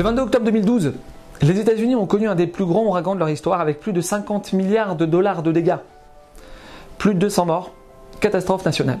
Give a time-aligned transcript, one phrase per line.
[0.00, 0.94] Le 22 octobre 2012,
[1.42, 4.00] les États-Unis ont connu un des plus grands ouragans de leur histoire avec plus de
[4.00, 5.76] 50 milliards de dollars de dégâts.
[6.96, 7.72] Plus de 200 morts.
[8.18, 9.00] Catastrophe nationale.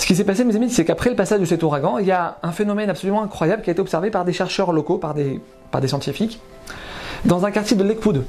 [0.00, 2.10] Ce qui s'est passé, mes amis, c'est qu'après le passage de cet ouragan, il y
[2.10, 5.40] a un phénomène absolument incroyable qui a été observé par des chercheurs locaux, par des,
[5.86, 6.40] scientifiques,
[7.24, 8.24] dans un quartier de Lakewood,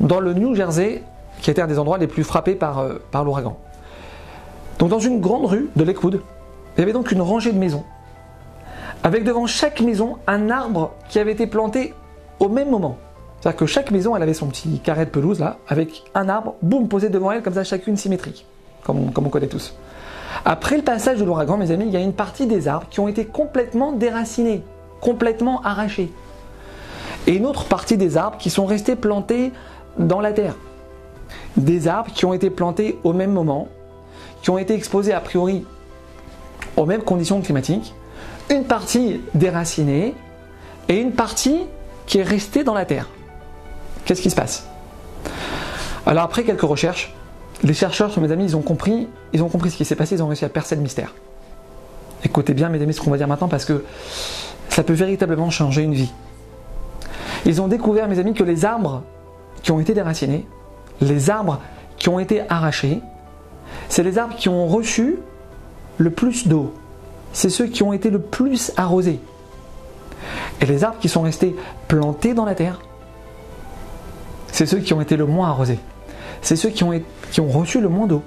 [0.00, 1.02] dans le New Jersey,
[1.40, 3.56] qui était un des endroits les plus frappés par, euh, par l'ouragan.
[4.78, 6.20] Donc dans une grande rue de Lakewood,
[6.76, 7.84] il y avait donc une rangée de maisons,
[9.02, 11.94] avec devant chaque maison un arbre qui avait été planté
[12.40, 12.98] au même moment.
[13.40, 16.54] C'est-à-dire que chaque maison, elle avait son petit carré de pelouse là, avec un arbre,
[16.62, 18.46] boum, posé devant elle, comme ça, chacune symétrique,
[18.84, 19.74] comme comme on connaît tous.
[20.44, 23.00] Après le passage de l'ouragan, mes amis, il y a une partie des arbres qui
[23.00, 24.62] ont été complètement déracinés,
[25.00, 26.12] complètement arrachés.
[27.26, 29.52] Et une autre partie des arbres qui sont restés plantés
[29.98, 30.54] dans la terre.
[31.56, 33.68] Des arbres qui ont été plantés au même moment,
[34.42, 35.64] qui ont été exposés a priori
[36.76, 37.94] aux mêmes conditions climatiques,
[38.50, 40.14] une partie déracinée
[40.88, 41.60] et une partie
[42.06, 43.08] qui est restée dans la terre.
[44.04, 44.66] Qu'est-ce qui se passe?
[46.06, 47.12] Alors après quelques recherches,
[47.64, 50.22] les chercheurs, mes amis, ils ont compris, ils ont compris ce qui s'est passé, ils
[50.22, 51.14] ont réussi à percer le mystère.
[52.22, 53.84] Écoutez bien, mes amis, ce qu'on va dire maintenant parce que
[54.68, 56.12] ça peut véritablement changer une vie.
[57.44, 59.02] Ils ont découvert, mes amis, que les arbres
[59.62, 60.46] qui ont été déracinés,
[61.00, 61.60] les arbres
[61.96, 63.00] qui ont été arrachés,
[63.88, 65.18] c'est les arbres qui ont reçu
[65.98, 66.74] le plus d'eau.
[67.36, 69.20] C'est ceux qui ont été le plus arrosés.
[70.62, 71.54] Et les arbres qui sont restés
[71.86, 72.80] plantés dans la terre,
[74.50, 75.78] c'est ceux qui ont été le moins arrosés.
[76.40, 76.98] C'est ceux qui ont,
[77.52, 78.22] reçu le moins d'eau.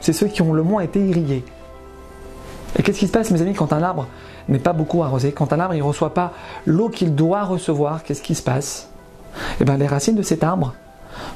[0.00, 1.44] C'est ceux qui ont le moins été irrigués.
[2.76, 4.08] Et qu'est-ce qui se passe, mes amis, quand un arbre
[4.48, 6.32] n'est pas beaucoup arrosé, quand un arbre ne reçoit pas
[6.66, 8.90] l'eau qu'il doit recevoir, qu'est-ce qui se passe?
[9.60, 10.74] Eh bien, les racines de cet arbre,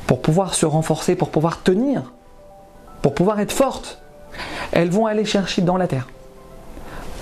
[0.09, 2.03] pour pouvoir se renforcer, pour pouvoir tenir,
[3.01, 4.03] pour pouvoir être fortes,
[4.73, 6.09] elles vont aller chercher dans la terre,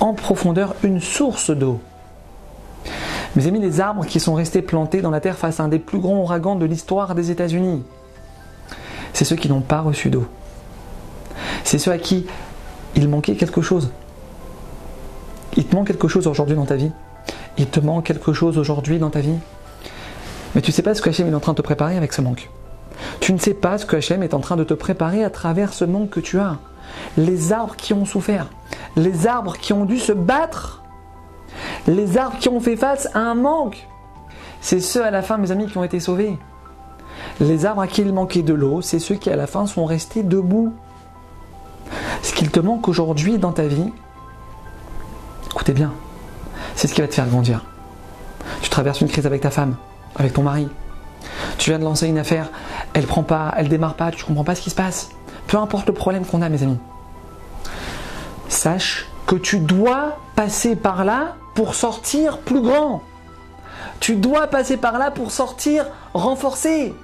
[0.01, 1.81] en profondeur, une source d'eau.
[3.37, 5.79] Mes amis, les arbres qui sont restés plantés dans la terre face à un des
[5.79, 7.85] plus grands ouragans de l'histoire des États-Unis,
[9.13, 10.27] c'est ceux qui n'ont pas reçu d'eau.
[11.63, 12.27] C'est ceux à qui
[12.97, 13.91] il manquait quelque chose.
[15.57, 16.91] Il te manque quelque chose aujourd'hui dans ta vie.
[17.59, 19.39] Il te manque quelque chose aujourd'hui dans ta vie.
[20.55, 22.13] Mais tu ne sais pas ce que Hachem est en train de te préparer avec
[22.13, 22.51] ce manque.
[23.21, 25.73] Tu ne sais pas ce que Hachem est en train de te préparer à travers
[25.73, 26.59] ce manque que tu as.
[27.17, 28.47] Les arbres qui ont souffert,
[28.97, 30.83] les arbres qui ont dû se battre,
[31.87, 33.87] les arbres qui ont fait face à un manque,
[34.61, 36.39] c'est ceux à la fin, mes amis, qui ont été sauvés.
[37.41, 39.85] Les arbres à qui il manquait de l'eau, c'est ceux qui à la fin sont
[39.85, 40.75] restés debout.
[42.23, 43.93] Ce qu'il te manque aujourd'hui dans ta vie,
[45.51, 45.93] écoutez bien,
[46.77, 47.65] c'est ce qui va te faire grandir.
[48.63, 49.77] Tu traverses une crise avec ta femme,
[50.17, 50.69] avec ton mari.
[51.59, 52.49] Tu viens de lancer une affaire,
[52.95, 55.11] elle prend pas, elle démarre pas, tu comprends pas ce qui se passe.
[55.51, 56.79] Peu importe le problème qu'on a, mes amis.
[58.49, 63.03] Sache que tu dois passer par là pour sortir plus grand.
[63.99, 66.95] Tu dois passer par là pour sortir renforcé.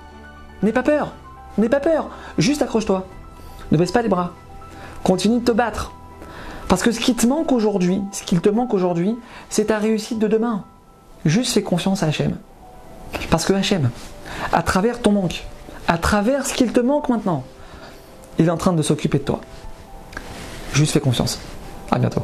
[0.62, 1.12] N'aie pas peur.
[1.58, 2.08] N'aie pas peur.
[2.38, 3.04] Juste accroche-toi.
[3.72, 4.30] Ne baisse pas les bras.
[5.02, 5.90] Continue de te battre.
[6.68, 9.18] Parce que ce qui te manque aujourd'hui, ce qu'il te manque aujourd'hui,
[9.50, 10.62] c'est ta réussite de demain.
[11.24, 12.36] Juste fais confiance à Hachem.
[13.28, 13.90] Parce que Hachem,
[14.52, 15.44] à travers ton manque,
[15.88, 17.42] à travers ce qu'il te manque maintenant,
[18.38, 19.40] il est en train de s'occuper de toi.
[20.72, 21.40] Juste fais confiance.
[21.90, 22.22] À bientôt.